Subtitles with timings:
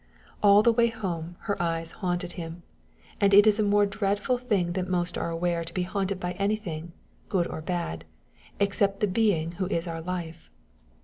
[0.41, 2.63] All the way home, her eyes haunted him,
[3.19, 6.31] and it is a more dreadful thing than most are aware to be haunted by
[6.39, 6.93] anything,
[7.29, 8.03] good or bad,
[8.59, 10.49] except the being who is our life.